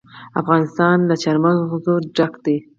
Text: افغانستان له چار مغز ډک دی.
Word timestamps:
افغانستان 0.41 0.97
له 1.09 1.15
چار 1.23 1.37
مغز 1.43 1.85
ډک 2.15 2.33
دی. 2.45 2.57